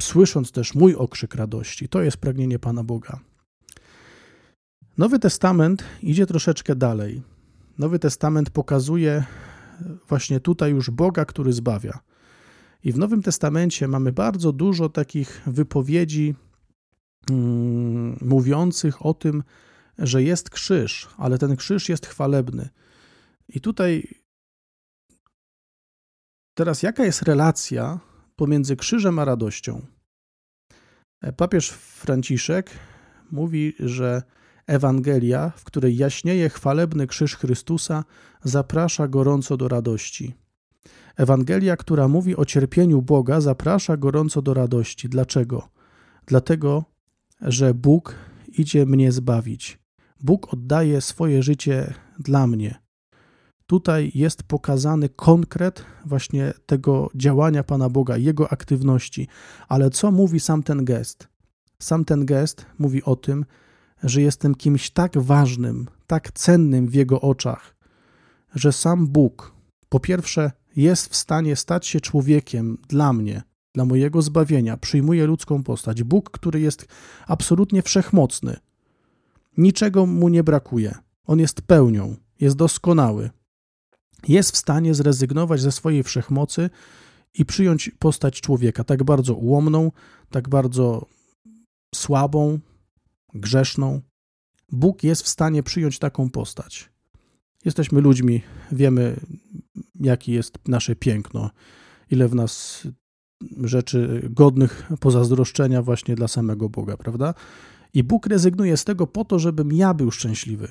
[0.00, 1.88] słysząc też mój okrzyk radości.
[1.88, 3.20] To jest pragnienie Pana Boga.
[4.98, 7.22] Nowy Testament idzie troszeczkę dalej.
[7.78, 9.24] Nowy Testament pokazuje
[10.08, 11.98] właśnie tutaj już Boga, który zbawia.
[12.84, 16.34] I w Nowym Testamencie mamy bardzo dużo takich wypowiedzi
[17.30, 19.42] mm, mówiących o tym,
[19.98, 22.68] że jest krzyż, ale ten krzyż jest chwalebny.
[23.48, 24.14] I tutaj
[26.54, 28.00] teraz jaka jest relacja
[28.36, 29.86] pomiędzy krzyżem a radością?
[31.36, 32.70] Papież Franciszek
[33.30, 34.22] mówi, że
[34.66, 38.04] Ewangelia, w której jaśnieje chwalebny krzyż Chrystusa,
[38.44, 40.34] zaprasza gorąco do radości.
[41.16, 45.08] Ewangelia, która mówi o cierpieniu Boga, zaprasza gorąco do radości.
[45.08, 45.68] Dlaczego?
[46.26, 46.84] Dlatego,
[47.40, 48.14] że Bóg
[48.58, 49.78] idzie mnie zbawić.
[50.20, 52.78] Bóg oddaje swoje życie dla mnie.
[53.66, 59.28] Tutaj jest pokazany konkret właśnie tego działania Pana Boga, jego aktywności.
[59.68, 61.28] Ale co mówi sam ten gest?
[61.78, 63.44] Sam ten gest mówi o tym,
[64.02, 67.76] że jestem kimś tak ważnym, tak cennym w Jego oczach,
[68.54, 69.54] że sam Bóg,
[69.88, 73.42] po pierwsze, jest w stanie stać się człowiekiem dla mnie,
[73.74, 76.02] dla mojego zbawienia, przyjmuje ludzką postać.
[76.02, 76.86] Bóg, który jest
[77.26, 78.56] absolutnie wszechmocny,
[79.56, 80.94] niczego mu nie brakuje.
[81.24, 83.30] On jest pełnią, jest doskonały.
[84.28, 86.70] Jest w stanie zrezygnować ze swojej wszechmocy
[87.34, 89.92] i przyjąć postać człowieka, tak bardzo ułomną,
[90.30, 91.06] tak bardzo
[91.94, 92.58] słabą,
[93.34, 94.00] grzeszną.
[94.72, 96.90] Bóg jest w stanie przyjąć taką postać.
[97.64, 99.20] Jesteśmy ludźmi, wiemy,
[100.00, 101.50] jaki jest nasze piękno,
[102.10, 102.82] ile w nas
[103.56, 107.34] rzeczy godnych pozazdroszczenia właśnie dla samego Boga, prawda?
[107.94, 110.68] I Bóg rezygnuje z tego po to, żebym ja był szczęśliwy.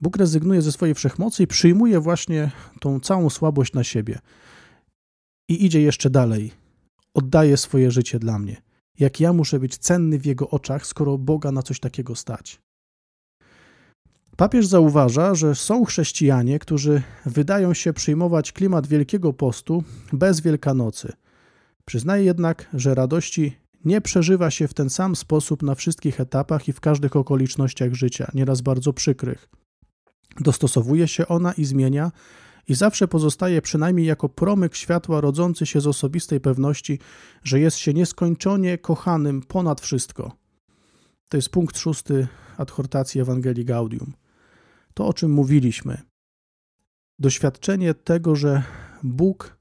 [0.00, 4.18] Bóg rezygnuje ze swojej wszechmocy i przyjmuje właśnie tą całą słabość na siebie.
[5.48, 6.50] I idzie jeszcze dalej.
[7.14, 8.62] Oddaje swoje życie dla mnie
[8.98, 12.60] jak ja muszę być cenny w jego oczach, skoro Boga na coś takiego stać.
[14.36, 21.12] Papież zauważa, że są chrześcijanie, którzy wydają się przyjmować klimat Wielkiego Postu bez Wielkanocy.
[21.84, 26.72] Przyznaje jednak, że radości nie przeżywa się w ten sam sposób na wszystkich etapach i
[26.72, 29.48] w każdych okolicznościach życia, nieraz bardzo przykrych.
[30.40, 32.12] Dostosowuje się ona i zmienia,
[32.68, 36.98] i zawsze pozostaje przynajmniej jako promyk światła rodzący się z osobistej pewności,
[37.44, 40.32] że jest się nieskończenie kochanym ponad wszystko.
[41.28, 44.12] To jest punkt szósty adhortacji Ewangelii Gaudium.
[44.94, 46.02] To, o czym mówiliśmy.
[47.18, 48.62] Doświadczenie tego, że
[49.02, 49.56] Bóg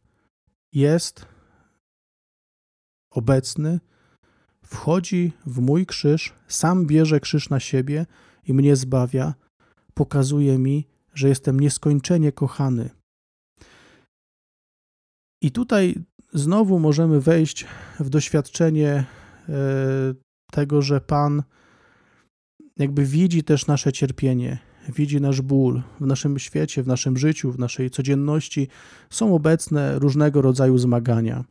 [0.73, 1.25] jest
[3.11, 3.79] obecny,
[4.65, 8.05] wchodzi w mój krzyż, sam bierze krzyż na siebie
[8.47, 9.33] i mnie zbawia,
[9.93, 12.89] pokazuje mi, że jestem nieskończenie kochany.
[15.41, 15.95] I tutaj
[16.33, 17.67] znowu możemy wejść
[17.99, 19.05] w doświadczenie e,
[20.51, 21.43] tego, że Pan
[22.77, 27.59] jakby widzi też nasze cierpienie, widzi nasz ból w naszym świecie, w naszym życiu, w
[27.59, 28.67] naszej codzienności.
[29.09, 31.43] Są obecne różnego rodzaju zmagania.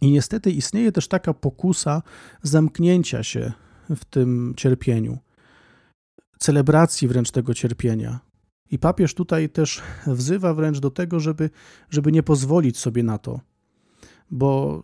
[0.00, 2.02] I niestety istnieje też taka pokusa
[2.42, 3.52] zamknięcia się
[3.90, 5.18] w tym cierpieniu,
[6.38, 8.20] celebracji wręcz tego cierpienia,
[8.70, 11.50] i papież tutaj też wzywa wręcz do tego, żeby,
[11.90, 13.40] żeby nie pozwolić sobie na to,
[14.30, 14.82] bo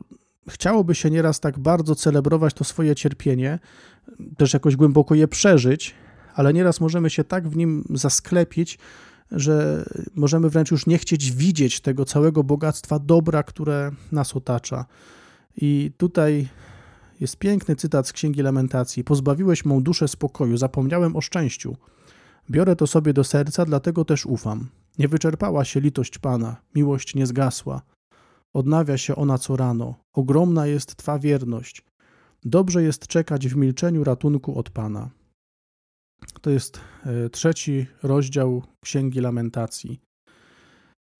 [0.49, 3.59] chciałoby się nieraz tak bardzo celebrować to swoje cierpienie,
[4.37, 5.95] też jakoś głęboko je przeżyć,
[6.39, 8.79] ale nieraz możemy się tak w nim zasklepić,
[9.31, 14.85] że możemy wręcz już nie chcieć widzieć tego całego bogactwa dobra, które nas otacza.
[15.57, 16.49] I tutaj
[17.21, 21.77] jest piękny cytat z Księgi Lamentacji: Pozbawiłeś mą duszę spokoju, zapomniałem o szczęściu.
[22.51, 24.69] Biorę to sobie do serca, dlatego też ufam.
[24.99, 27.83] Nie wyczerpała się litość Pana, miłość nie zgasła.
[28.53, 29.95] Odnawia się ona co rano.
[30.13, 31.85] Ogromna jest Twa wierność.
[32.45, 35.18] Dobrze jest czekać w milczeniu ratunku od Pana.
[36.41, 40.01] To jest e, trzeci rozdział Księgi Lamentacji.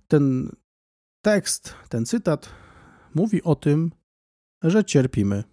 [0.09, 0.53] Ten
[1.25, 2.51] tekst, ten cytat
[3.15, 3.91] mówi o tym,
[4.63, 5.45] że cierpimy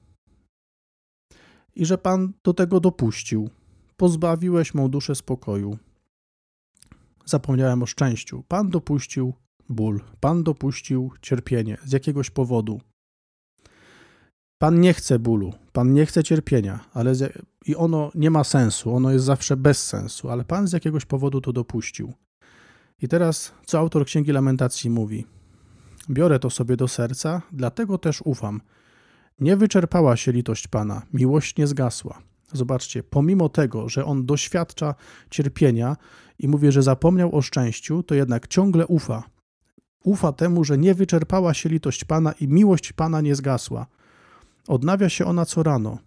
[1.75, 3.49] i że Pan do tego dopuścił.
[3.97, 5.77] Pozbawiłeś mą duszę spokoju.
[7.25, 8.43] Zapomniałem o szczęściu.
[8.47, 9.34] Pan dopuścił
[9.69, 12.81] ból, Pan dopuścił cierpienie z jakiegoś powodu.
[14.58, 18.96] Pan nie chce bólu, Pan nie chce cierpienia, ale z, i ono nie ma sensu,
[18.96, 22.13] ono jest zawsze bez sensu, ale Pan z jakiegoś powodu to dopuścił.
[23.02, 25.26] I teraz, co autor Księgi Lamentacji mówi?
[26.10, 28.62] Biorę to sobie do serca, dlatego też ufam.
[29.39, 32.22] Nie wyczerpała się litość Pana, miłość nie zgasła.
[32.54, 34.96] Zobaczcie, pomimo tego, że on doświadcza
[35.30, 35.98] cierpienia
[36.39, 39.24] i mówi, że zapomniał o szczęściu, to jednak ciągle ufa.
[40.04, 43.88] Ufa temu, że nie wyczerpała się litość Pana i miłość Pana nie zgasła.
[44.67, 45.97] Odnawia się ona co rano.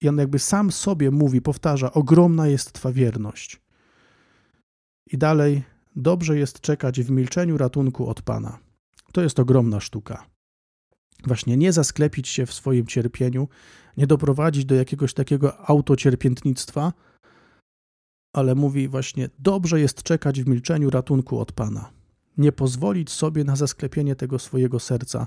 [0.00, 3.60] I on jakby sam sobie mówi, powtarza: Ogromna jest Twa wierność.
[5.06, 5.62] I dalej,
[5.96, 8.58] dobrze jest czekać w milczeniu ratunku od Pana.
[9.12, 10.26] To jest ogromna sztuka.
[11.26, 13.48] Właśnie nie zasklepić się w swoim cierpieniu,
[13.96, 16.92] nie doprowadzić do jakiegoś takiego autocierpiętnictwa,
[18.32, 21.90] ale mówi właśnie: dobrze jest czekać w milczeniu ratunku od Pana.
[22.38, 25.26] Nie pozwolić sobie na zasklepienie tego swojego serca,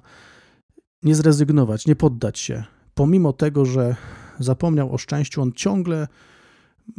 [1.05, 2.63] nie zrezygnować, nie poddać się.
[2.93, 3.95] Pomimo tego, że
[4.39, 6.07] zapomniał o szczęściu, on ciągle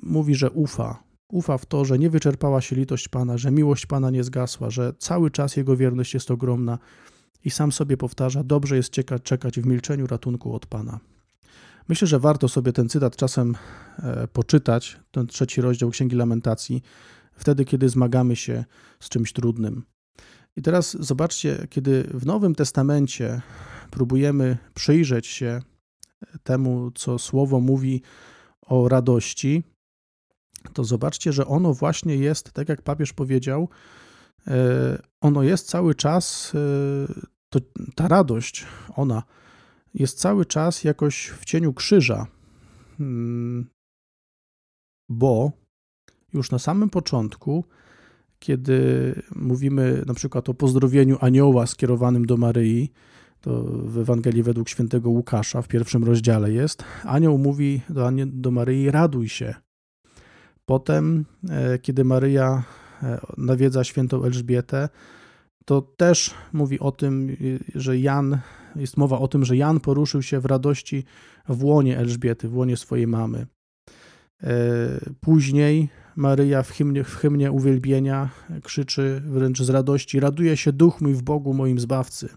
[0.03, 1.03] mówi, że ufa.
[1.29, 4.93] Ufa w to, że nie wyczerpała się litość Pana, że miłość Pana nie zgasła, że
[4.99, 6.79] cały czas Jego wierność jest ogromna
[7.45, 11.01] i sam sobie powtarza: Dobrze jest czekać, czekać w milczeniu ratunku od Pana.
[11.89, 13.55] Myślę, że warto sobie ten cytat czasem
[13.99, 16.83] e, poczytać, ten trzeci rozdział Księgi Lamentacji,
[17.37, 18.65] wtedy, kiedy zmagamy się
[19.01, 19.83] z czymś trudnym.
[20.57, 23.43] I teraz zobaczcie, kiedy w Nowym Testamencie
[23.91, 25.61] próbujemy przyjrzeć się
[26.43, 28.03] temu, co Słowo mówi
[28.63, 29.63] o radości,
[30.73, 33.69] to zobaczcie, że ono właśnie jest, tak jak papież powiedział,
[34.47, 36.59] e, ono jest cały czas, e,
[37.49, 37.61] to,
[37.95, 39.23] ta radość, ona
[39.95, 42.27] jest cały czas jakoś w cieniu krzyża,
[42.99, 43.67] hmm,
[45.09, 45.53] bo
[46.33, 47.65] już na samym początku,
[48.39, 52.93] kiedy mówimy na przykład o pozdrowieniu anioła skierowanym do Maryi,
[53.47, 58.91] to w Ewangelii według świętego Łukasza w pierwszym rozdziale jest, anioł mówi do, do Maryi,
[58.91, 59.55] raduj się.
[60.65, 62.65] Potem, e, kiedy Maryja
[63.03, 64.89] e, nawiedza świętą Elżbietę,
[65.65, 67.37] to też mówi o tym,
[67.75, 68.39] że Jan,
[68.77, 71.05] jest mowa o tym, że Jan poruszył się w radości
[71.49, 73.47] w łonie Elżbiety, w łonie swojej mamy.
[74.43, 74.57] E,
[75.21, 78.29] później Maryja w hymnie, w hymnie uwielbienia
[78.63, 82.29] krzyczy wręcz z radości: Raduje się duch mój w Bogu, moim zbawcy.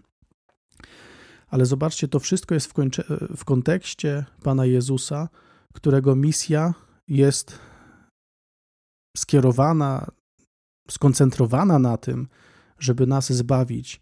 [1.50, 3.04] Ale zobaczcie, to wszystko jest w, kończe,
[3.36, 5.28] w kontekście Pana Jezusa,
[5.74, 6.74] którego misja
[7.08, 7.58] jest
[9.16, 10.06] skierowana,
[10.90, 12.28] skoncentrowana na tym,
[12.78, 14.00] żeby nas zbawić.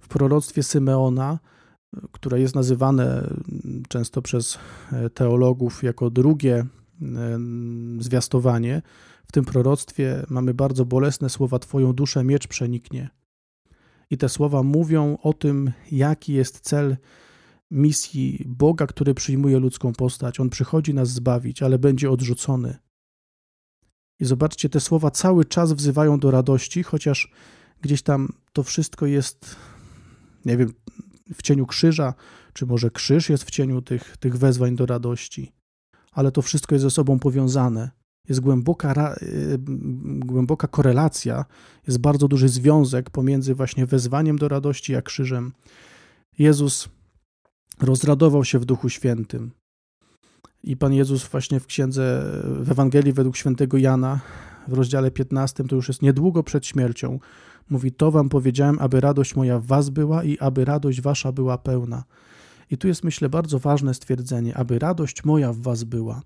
[0.00, 1.38] W proroctwie Symeona,
[2.12, 3.34] które jest nazywane
[3.88, 4.58] często przez
[5.14, 6.66] teologów jako drugie
[7.98, 8.82] zwiastowanie,
[9.26, 13.21] w tym proroctwie mamy bardzo bolesne słowa: Twoją duszę miecz przeniknie.
[14.12, 16.96] I te słowa mówią o tym, jaki jest cel
[17.70, 20.40] misji Boga, który przyjmuje ludzką postać.
[20.40, 22.78] On przychodzi nas zbawić, ale będzie odrzucony.
[24.20, 27.32] I zobaczcie, te słowa cały czas wzywają do radości, chociaż
[27.80, 29.56] gdzieś tam to wszystko jest,
[30.44, 30.72] nie wiem,
[31.34, 32.14] w cieniu krzyża,
[32.52, 35.52] czy może krzyż jest w cieniu tych, tych wezwań do radości,
[36.10, 37.90] ale to wszystko jest ze sobą powiązane.
[38.28, 39.58] Jest głęboka, y,
[40.18, 41.44] głęboka korelacja,
[41.86, 45.52] jest bardzo duży związek pomiędzy właśnie wezwaniem do radości a krzyżem.
[46.38, 46.88] Jezus
[47.80, 49.50] rozradował się w Duchu Świętym.
[50.62, 54.20] I Pan Jezus właśnie w księdze, w Ewangelii według świętego Jana,
[54.68, 57.18] w rozdziale 15, to już jest niedługo przed śmiercią,
[57.70, 61.58] Mówi: To wam powiedziałem, aby radość moja w was była i aby radość wasza była
[61.58, 62.04] pełna.
[62.70, 66.22] I tu jest, myślę, bardzo ważne stwierdzenie, aby radość moja w was była.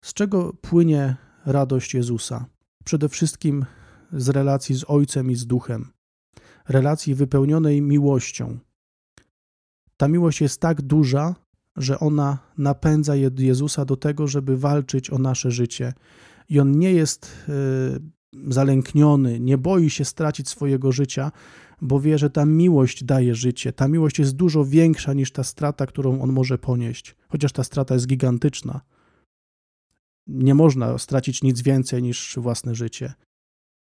[0.00, 2.46] Z czego płynie radość Jezusa?
[2.84, 3.64] Przede wszystkim
[4.12, 5.92] z relacji z Ojcem i z Duchem,
[6.68, 8.58] relacji wypełnionej miłością.
[9.96, 11.34] Ta miłość jest tak duża,
[11.76, 15.92] że ona napędza Jezusa do tego, żeby walczyć o nasze życie.
[16.48, 21.32] I on nie jest y, zalękniony, nie boi się stracić swojego życia,
[21.80, 23.72] bo wie, że ta miłość daje życie.
[23.72, 27.94] Ta miłość jest dużo większa niż ta strata, którą on może ponieść, chociaż ta strata
[27.94, 28.80] jest gigantyczna.
[30.28, 33.12] Nie można stracić nic więcej niż własne życie.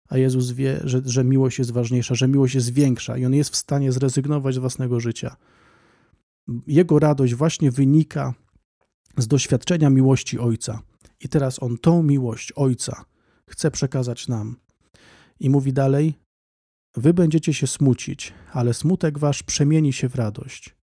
[0.08, 3.50] A Jezus wie, że, że miłość jest ważniejsza, że miłość jest większa i on jest
[3.50, 5.36] w stanie zrezygnować z własnego życia.
[6.66, 8.34] Jego radość właśnie wynika
[9.16, 10.82] z doświadczenia miłości Ojca.
[11.20, 13.04] I teraz on tą miłość Ojca
[13.48, 14.56] chce przekazać nam.
[15.40, 16.14] I mówi dalej:
[16.96, 20.79] Wy będziecie się smucić, ale smutek wasz przemieni się w radość.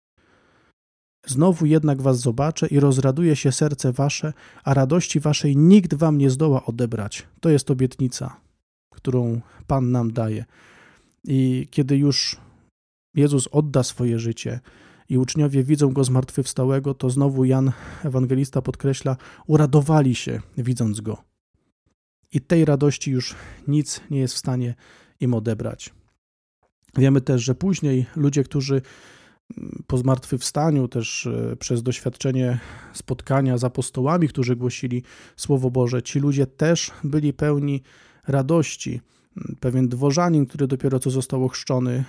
[1.26, 4.32] Znowu jednak was zobaczę i rozraduje się serce wasze,
[4.64, 7.26] a radości waszej nikt wam nie zdoła odebrać.
[7.40, 8.40] To jest obietnica,
[8.90, 10.44] którą Pan nam daje.
[11.24, 12.36] I kiedy już
[13.14, 14.60] Jezus odda swoje życie
[15.08, 17.72] i uczniowie widzą go zmartwychwstałego, to znowu Jan
[18.04, 21.22] Ewangelista podkreśla, uradowali się widząc go.
[22.32, 23.34] I tej radości już
[23.68, 24.74] nic nie jest w stanie
[25.20, 25.94] im odebrać.
[26.96, 28.82] Wiemy też, że później ludzie, którzy
[29.86, 32.58] po zmartwychwstaniu, też e, przez doświadczenie
[32.92, 35.02] spotkania z apostołami, którzy głosili
[35.36, 37.82] Słowo Boże, ci ludzie też byli pełni
[38.28, 39.00] radości.
[39.60, 42.04] Pewien dworzanin, który dopiero co został ochrzczony,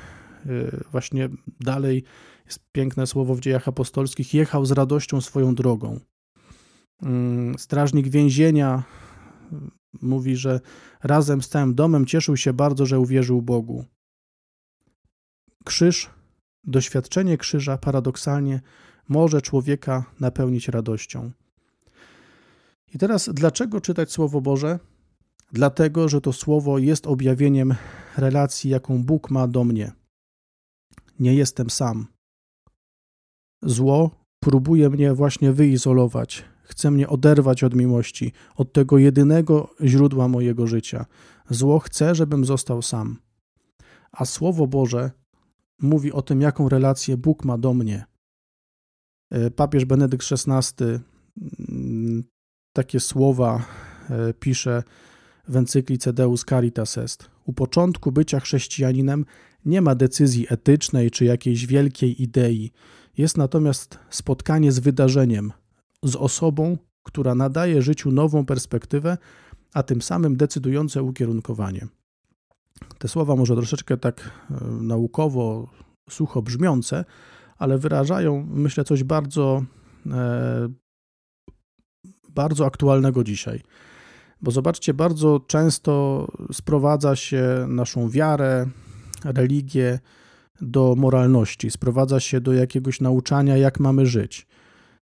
[0.46, 0.48] e,
[0.92, 2.04] właśnie dalej
[2.46, 6.00] jest piękne słowo w dziejach apostolskich, jechał z radością swoją drogą.
[7.02, 8.84] Mm, strażnik więzienia
[9.52, 9.56] e,
[10.02, 10.60] mówi, że
[11.04, 13.86] razem z całym domem cieszył się bardzo, że uwierzył Bogu.
[15.66, 16.17] Krzyż
[16.64, 18.62] doświadczenie krzyża paradoksalnie
[19.08, 21.32] może człowieka napełnić radością.
[22.94, 24.80] I teraz, dlaczego czytać Słowo Boże?
[25.52, 27.76] Dlatego, że to Słowo jest objawieniem
[28.18, 29.92] relacji, jaką Bóg ma do mnie.
[31.20, 32.08] Nie jestem sam.
[33.62, 40.68] Zło próbuje mnie właśnie wyizolować, chce mnie oderwać od miłości, od tego jedynego źródła mojego
[40.68, 41.06] życia.
[41.50, 43.18] Zło chce, żebym został sam.
[44.12, 45.12] A Słowo Boże
[45.82, 48.06] mówi o tym, jaką relację Bóg ma do mnie.
[49.32, 50.86] E, papież Benedykt XVI
[51.70, 52.24] mm,
[52.74, 53.66] takie słowa
[54.10, 54.84] e, pisze
[55.48, 57.30] w encyklice Deus Caritas Est.
[57.46, 59.26] U początku bycia chrześcijaninem
[59.66, 62.72] nie ma decyzji etycznej czy jakiejś wielkiej idei.
[63.18, 65.54] Jest natomiast spotkanie z wydarzeniem,
[66.04, 69.18] z osobą, która nadaje życiu nową perspektywę,
[69.74, 71.88] a tym samym decydujące ukierunkowanie.
[72.98, 75.68] Te słowa może troszeczkę tak e, naukowo,
[76.10, 77.06] sucho brzmiące,
[77.58, 79.64] ale wyrażają, myślę, coś bardzo,
[80.12, 80.70] e,
[82.30, 83.62] bardzo aktualnego dzisiaj.
[84.42, 88.66] Bo zobaczcie, bardzo często sprowadza się naszą wiarę,
[89.26, 90.00] religię
[90.62, 94.48] do moralności, sprowadza się do jakiegoś nauczania, jak mamy żyć.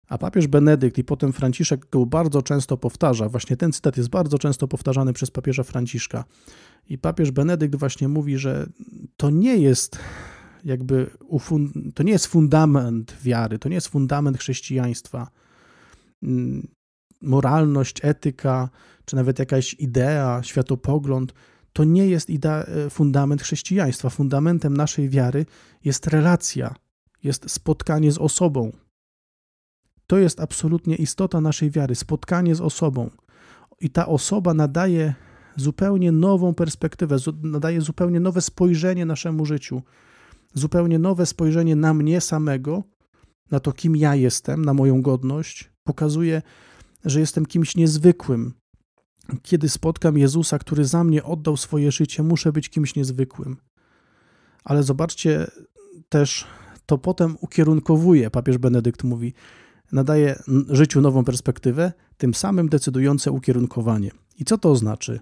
[0.09, 3.29] A papież Benedykt i potem Franciszek go bardzo często powtarza.
[3.29, 6.23] Właśnie ten cytat jest bardzo często powtarzany przez papieża Franciszka.
[6.89, 8.69] I papież Benedykt właśnie mówi, że
[9.17, 9.99] to nie jest
[10.63, 11.09] jakby
[11.95, 15.27] to nie jest fundament wiary, to nie jest fundament chrześcijaństwa.
[16.23, 16.67] Mm,
[17.21, 18.69] moralność, etyka,
[19.05, 21.33] czy nawet jakaś idea, światopogląd,
[21.73, 24.09] to nie jest idea, e, fundament chrześcijaństwa.
[24.09, 25.45] Fundamentem naszej wiary
[25.83, 26.75] jest relacja,
[27.23, 28.71] jest spotkanie z osobą.
[30.07, 33.09] To jest absolutnie istota naszej wiary spotkanie z osobą.
[33.81, 35.13] I ta osoba nadaje
[35.59, 39.81] zupełnie nową perspektywę, nadaje zupełnie nowe spojrzenie naszemu życiu,
[40.53, 42.83] zupełnie nowe spojrzenie na mnie samego,
[43.51, 45.71] na to, kim ja jestem, na moją godność.
[45.83, 46.41] Pokazuje,
[47.05, 48.53] że jestem kimś niezwykłym.
[49.41, 53.57] Kiedy spotkam Jezusa, który za mnie oddał swoje życie, muszę być kimś niezwykłym.
[54.63, 55.47] Ale zobaczcie
[56.09, 56.47] też,
[56.85, 59.33] to potem ukierunkowuje, papież Benedykt mówi,
[59.91, 64.11] nadaje życiu nową perspektywę, tym samym decydujące ukierunkowanie.
[64.37, 65.19] I co to znaczy?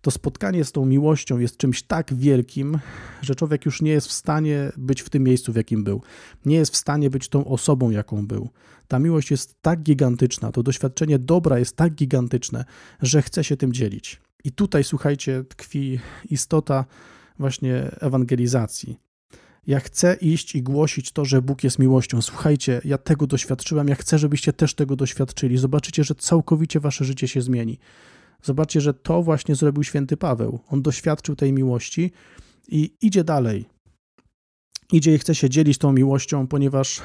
[0.00, 2.78] To spotkanie z tą miłością jest czymś tak wielkim,
[3.22, 6.02] że człowiek już nie jest w stanie być w tym miejscu, w jakim był.
[6.44, 8.48] Nie jest w stanie być tą osobą, jaką był.
[8.88, 12.64] Ta miłość jest tak gigantyczna, to doświadczenie dobra jest tak gigantyczne,
[13.02, 14.20] że chce się tym dzielić.
[14.44, 16.84] I tutaj, słuchajcie, tkwi istota
[17.38, 18.98] właśnie ewangelizacji.
[19.66, 22.22] Ja chcę iść i głosić to, że Bóg jest miłością.
[22.22, 25.58] Słuchajcie, ja tego doświadczyłem, ja chcę, żebyście też tego doświadczyli.
[25.58, 27.78] Zobaczycie, że całkowicie wasze życie się zmieni.
[28.42, 30.58] Zobaczcie, że to właśnie zrobił święty Paweł.
[30.68, 32.12] On doświadczył tej miłości
[32.68, 33.64] i idzie dalej.
[34.92, 37.02] Idzie i chce się dzielić tą miłością, ponieważ e,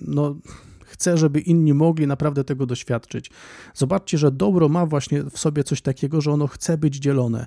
[0.00, 0.36] no,
[0.84, 3.30] chce, żeby inni mogli naprawdę tego doświadczyć.
[3.74, 7.46] Zobaczcie, że dobro ma właśnie w sobie coś takiego, że ono chce być dzielone.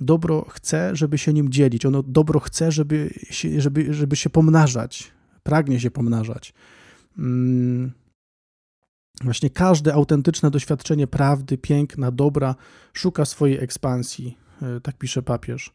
[0.00, 1.86] Dobro chce, żeby się nim dzielić.
[1.86, 5.12] Ono dobro chce, żeby się, żeby, żeby się pomnażać.
[5.42, 6.54] Pragnie się pomnażać.
[7.16, 8.01] Hmm
[9.20, 12.54] Właśnie każde autentyczne doświadczenie prawdy, piękna, dobra
[12.92, 15.72] szuka swojej ekspansji, e, tak pisze papież.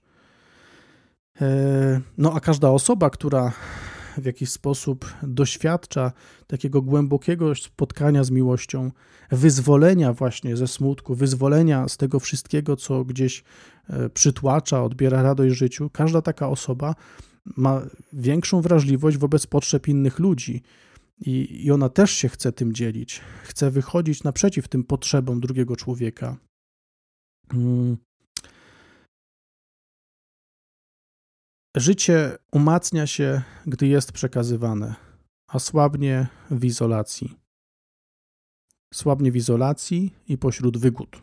[1.42, 3.52] E, no a każda osoba, która
[4.18, 6.12] w jakiś sposób doświadcza
[6.48, 8.92] takiego głębokiego spotkania z miłością,
[9.32, 13.44] wyzwolenia właśnie ze smutku, wyzwolenia z tego wszystkiego, co gdzieś
[13.90, 16.96] e, przytłacza, odbiera radość życiu, każda taka osoba
[17.58, 17.82] ma
[18.14, 20.64] większą wrażliwość wobec potrzeb innych ludzi
[21.20, 23.22] I, I ona też się chce tym dzielić.
[23.44, 26.38] Chce wychodzić naprzeciw tym potrzebom drugiego człowieka.
[27.54, 27.98] Mm.
[31.78, 34.96] Życie umacnia się, gdy jest przekazywane,
[35.48, 37.38] a słabnie w izolacji.
[38.94, 41.22] Słabnie w izolacji i pośród wygód.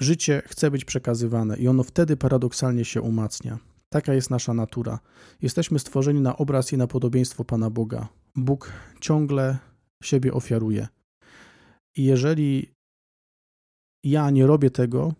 [0.00, 3.58] Życie chce być przekazywane i ono wtedy paradoksalnie się umacnia.
[3.92, 4.98] Taka jest nasza natura.
[5.42, 8.08] Jesteśmy stworzeni na obraz i na podobieństwo Pana Boga.
[8.36, 9.58] Bóg ciągle
[10.02, 10.88] siebie ofiaruje.
[11.96, 12.74] I jeżeli
[14.04, 15.14] ja nie robię tego,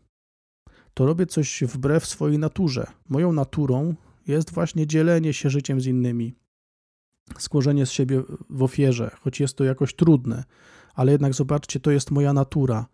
[0.95, 2.87] to robię coś wbrew swojej naturze.
[3.09, 3.95] Moją naturą
[4.27, 6.35] jest właśnie dzielenie się życiem z innymi,
[7.39, 10.45] skłożenie z siebie w ofierze, choć jest to jakoś trudne,
[10.95, 12.87] ale jednak zobaczcie, to jest moja natura.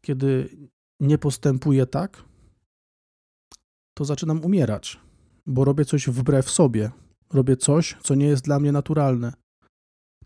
[0.00, 0.48] Kiedy
[1.00, 2.24] nie postępuję tak,
[3.94, 5.00] to zaczynam umierać,
[5.46, 6.90] bo robię coś wbrew sobie,
[7.32, 9.32] robię coś, co nie jest dla mnie naturalne.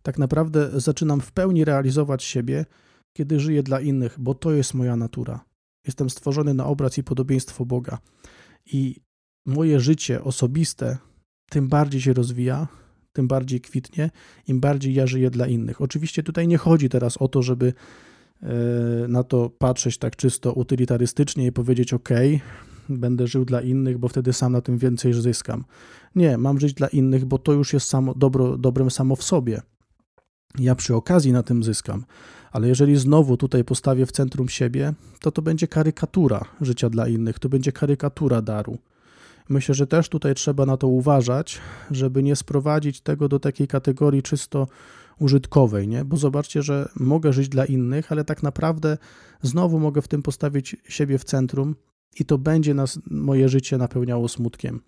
[0.03, 2.67] Tak naprawdę zaczynam w pełni realizować siebie,
[3.17, 5.45] kiedy żyję dla innych, bo to jest moja natura.
[5.87, 7.99] Jestem stworzony na obraz i podobieństwo Boga.
[8.67, 9.01] I
[9.47, 10.99] moje życie osobiste
[11.51, 12.69] tym bardziej się rozwija,
[13.13, 14.11] tym bardziej kwitnie,
[14.47, 15.81] im bardziej ja żyję dla innych.
[15.81, 17.73] Oczywiście tutaj nie chodzi teraz o to, żeby
[18.43, 18.49] e,
[19.09, 22.09] na to patrzeć tak czysto utylitarystycznie i powiedzieć: OK,
[22.89, 25.65] będę żył dla innych, bo wtedy sam na tym więcej zyskam.
[26.15, 29.63] Nie, mam żyć dla innych, bo to już jest samo, dobro, dobrem samo w sobie.
[30.59, 32.05] Ja przy okazji na tym zyskam.
[32.53, 37.39] Ale jeżeli znowu tutaj postawię w centrum siebie, to to będzie karykatura życia dla innych,
[37.39, 38.79] to będzie karykatura daru.
[39.49, 41.61] Myślę, że też tutaj trzeba na to uważać,
[41.91, 44.69] żeby nie sprowadzić tego do takiej kategorii czysto
[45.19, 46.05] użytkowej, nie?
[46.05, 48.99] Bo zobaczcie, że mogę żyć dla innych, ale tak naprawdę
[49.43, 51.75] znowu mogę w tym postawić siebie w centrum
[52.21, 54.81] i to będzie nas, moje życie napełniało smutkiem.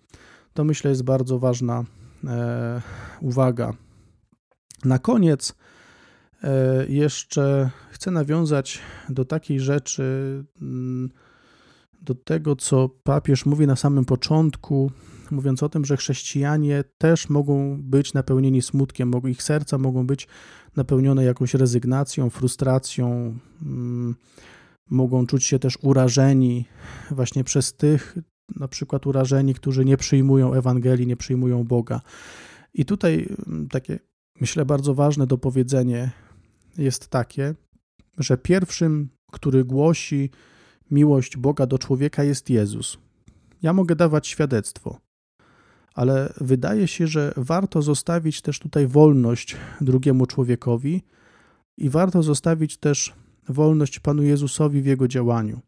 [0.53, 1.83] To myślę jest bardzo ważna
[2.23, 2.81] e,
[3.21, 3.73] uwaga.
[4.85, 5.55] Na koniec
[6.43, 10.03] e, jeszcze chcę nawiązać do takiej rzeczy,
[10.61, 11.09] mm,
[12.01, 14.91] do tego, co papież mówi na samym początku,
[15.31, 20.27] mówiąc o tym, że chrześcijanie też mogą być napełnieni smutkiem, ich serca mogą być
[20.75, 24.15] napełnione jakąś rezygnacją, frustracją, mm,
[24.91, 26.65] mogą czuć się też urażeni
[27.11, 28.17] właśnie przez tych,
[28.55, 32.01] na przykład urażeni, którzy nie przyjmują Ewangelii, nie przyjmują Boga.
[32.73, 33.99] I tutaj mm, takie,
[34.41, 36.11] myślę, bardzo ważne dopowiedzenie
[36.77, 37.55] jest takie,
[38.17, 40.29] że pierwszym, który głosi
[40.91, 42.97] miłość Boga do człowieka, jest Jezus.
[43.61, 44.99] Ja mogę dawać świadectwo,
[45.93, 51.03] ale wydaje się, że warto zostawić też tutaj wolność drugiemu człowiekowi
[51.77, 53.13] i warto zostawić też
[53.49, 55.59] wolność Panu Jezusowi w Jego działaniu.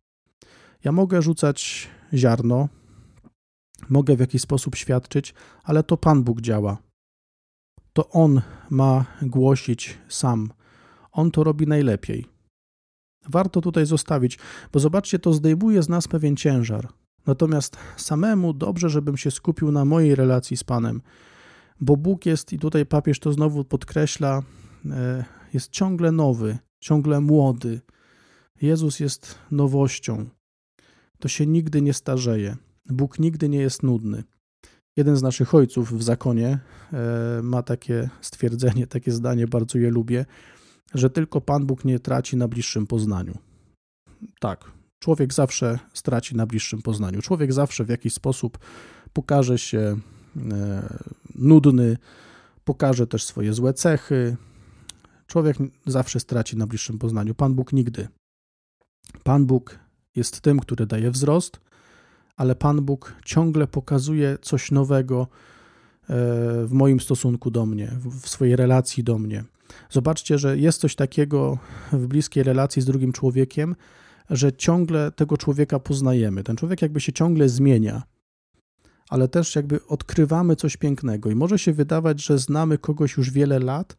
[0.83, 2.69] Ja mogę rzucać ziarno,
[3.89, 6.77] mogę w jakiś sposób świadczyć, ale to Pan Bóg działa.
[7.93, 10.49] To On ma głosić sam.
[11.11, 12.25] On to robi najlepiej.
[13.29, 14.39] Warto tutaj zostawić,
[14.71, 16.87] bo zobaczcie, to zdejmuje z nas pewien ciężar.
[17.27, 21.01] Natomiast samemu dobrze, żebym się skupił na mojej relacji z Panem,
[21.79, 24.41] bo Bóg jest, i tutaj papież to znowu podkreśla,
[24.91, 27.81] e, jest ciągle nowy, ciągle młody.
[28.61, 30.29] Jezus jest nowością.
[31.19, 32.57] To się nigdy nie starzeje.
[32.89, 34.23] Bóg nigdy nie jest nudny.
[34.97, 36.59] Jeden z naszych ojców w zakonie
[36.93, 40.25] e, ma takie stwierdzenie, takie zdanie, bardzo je lubię,
[40.93, 43.37] że tylko Pan Bóg nie traci na bliższym poznaniu.
[44.39, 47.21] Tak, człowiek zawsze straci na bliższym poznaniu.
[47.21, 48.57] Człowiek zawsze w jakiś sposób
[49.13, 49.97] pokaże się
[50.51, 50.99] e,
[51.35, 51.97] nudny,
[52.63, 54.37] pokaże też swoje złe cechy,
[55.27, 58.07] Człowiek zawsze straci na bliższym poznaniu, Pan Bóg nigdy.
[59.23, 59.79] Pan Bóg
[60.15, 61.59] jest tym, który daje wzrost,
[62.37, 65.27] ale Pan Bóg ciągle pokazuje coś nowego e,
[66.65, 69.43] w moim stosunku do mnie, w swojej relacji do mnie.
[69.89, 71.57] Zobaczcie, że jest coś takiego
[71.91, 73.75] w bliskiej relacji z drugim człowiekiem,
[74.29, 76.43] że ciągle tego człowieka poznajemy.
[76.43, 78.03] Ten człowiek jakby się ciągle zmienia,
[79.09, 81.29] ale też jakby odkrywamy coś pięknego.
[81.29, 83.97] I może się wydawać, że znamy kogoś już wiele lat,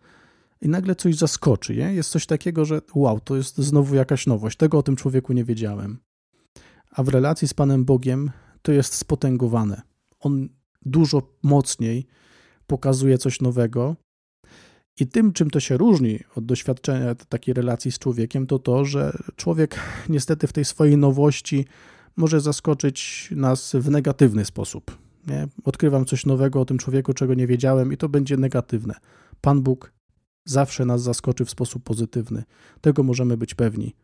[0.60, 1.74] i nagle coś zaskoczy.
[1.74, 4.56] Jest coś takiego, że wow, to jest znowu jakaś nowość.
[4.56, 5.98] Tego o tym człowieku nie wiedziałem.
[6.90, 8.30] A w relacji z Panem Bogiem
[8.62, 9.82] to jest spotęgowane.
[10.20, 10.48] On
[10.82, 12.06] dużo mocniej
[12.66, 13.96] pokazuje coś nowego.
[15.00, 19.18] I tym, czym to się różni od doświadczenia takiej relacji z człowiekiem, to to, że
[19.36, 21.64] człowiek niestety w tej swojej nowości
[22.16, 24.98] może zaskoczyć nas w negatywny sposób.
[25.26, 25.48] Nie?
[25.64, 28.94] Odkrywam coś nowego o tym człowieku, czego nie wiedziałem, i to będzie negatywne.
[29.40, 29.92] Pan Bóg
[30.44, 32.44] zawsze nas zaskoczy w sposób pozytywny.
[32.80, 33.94] Tego możemy być pewni.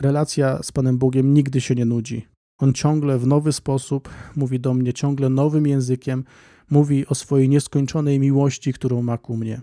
[0.00, 2.26] Relacja z Panem Bogiem nigdy się nie nudzi.
[2.58, 6.24] On ciągle w nowy sposób mówi do mnie, ciągle nowym językiem,
[6.70, 9.60] mówi o swojej nieskończonej miłości, którą ma ku mnie.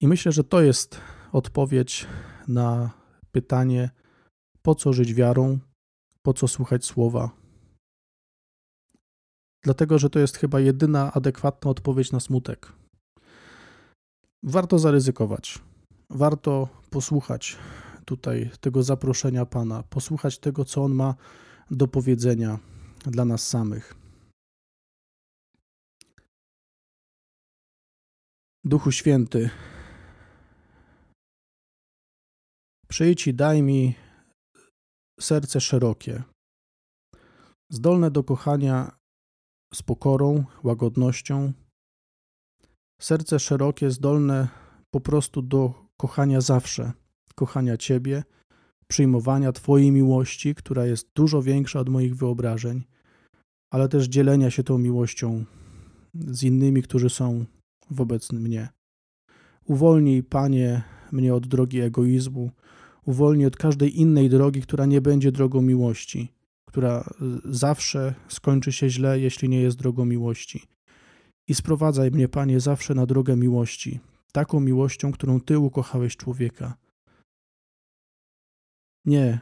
[0.00, 1.00] I myślę, że to jest
[1.32, 2.06] odpowiedź
[2.48, 2.90] na
[3.32, 3.90] pytanie,
[4.62, 5.58] po co żyć wiarą,
[6.22, 7.30] po co słuchać słowa.
[9.62, 12.72] Dlatego, że to jest chyba jedyna adekwatna odpowiedź na smutek.
[14.42, 15.58] Warto zaryzykować.
[16.10, 17.56] Warto posłuchać
[18.04, 21.14] tutaj tego zaproszenia Pana, posłuchać tego, co On ma
[21.70, 22.58] do powiedzenia
[22.98, 23.94] dla nas samych.
[28.64, 29.50] Duchu Święty,
[32.88, 33.94] przyjdź i daj mi
[35.20, 36.22] serce szerokie,
[37.70, 38.96] zdolne do kochania
[39.74, 41.52] z pokorą, łagodnością,
[43.00, 44.48] serce szerokie, zdolne
[44.90, 46.92] po prostu do kochania zawsze,
[47.34, 48.22] kochania Ciebie,
[48.88, 52.84] przyjmowania Twojej miłości, która jest dużo większa od moich wyobrażeń,
[53.70, 55.44] ale też dzielenia się tą miłością
[56.14, 57.44] z innymi, którzy są
[57.90, 58.68] wobec mnie.
[59.64, 60.82] Uwolnij, Panie,
[61.12, 62.50] mnie od drogi egoizmu,
[63.04, 66.32] uwolnij od każdej innej drogi, która nie będzie drogą miłości,
[66.68, 67.10] która
[67.44, 70.75] zawsze skończy się źle, jeśli nie jest drogą miłości.
[71.48, 74.00] I sprowadzaj mnie, Panie, zawsze na drogę miłości,
[74.32, 76.76] taką miłością, którą Ty ukochałeś człowieka.
[79.04, 79.40] Nie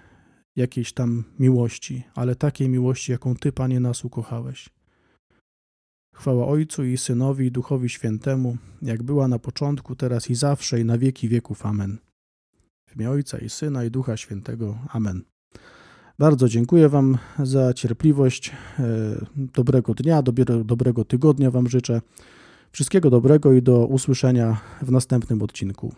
[0.57, 4.71] jakiejś tam miłości, ale takiej miłości, jaką Ty, Panie, nas ukochałeś.
[6.15, 10.85] Chwała Ojcu i Synowi i Duchowi Świętemu, jak była na początku, teraz i zawsze, i
[10.85, 11.67] na wieki wieków.
[11.67, 11.99] Amen.
[12.89, 14.79] W imię Ojca i Syna i Ducha Świętego.
[14.89, 15.34] Amen.
[16.19, 18.53] Bardzo dziękuję Wam za cierpliwość.
[18.79, 18.85] E,
[19.37, 20.23] dobrego dnia,
[20.65, 22.01] dobrego tygodnia Wam życzę.
[22.73, 25.95] Wszystkiego dobrego i do usłyszenia w następnym odcinku.